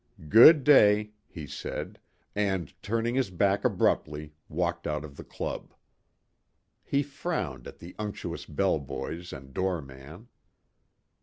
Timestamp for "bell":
8.47-8.79